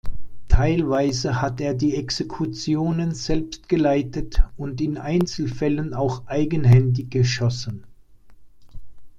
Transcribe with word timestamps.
Teilweise 0.47 1.43
hat 1.43 1.61
er 1.61 1.75
die 1.75 1.95
Exekutionen 1.95 3.13
selbst 3.13 3.69
geleitet 3.69 4.41
und 4.57 4.81
in 4.81 4.97
Einzelfällen 4.97 5.93
auch 5.93 6.25
eigenhändig 6.25 7.11
geschossen. 7.11 7.83